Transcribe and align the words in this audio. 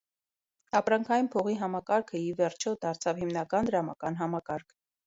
Ապրանքային 0.79 1.29
փողի 1.35 1.53
համակարգը, 1.61 2.23
ի 2.31 2.35
վերջո, 2.43 2.75
դարձավ 2.87 3.25
հիմնական 3.27 3.71
դրամական 3.73 4.21
համակարգ։ 4.25 4.81